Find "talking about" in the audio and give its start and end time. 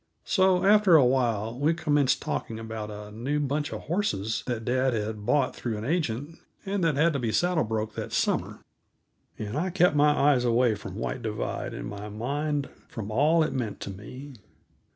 2.23-2.89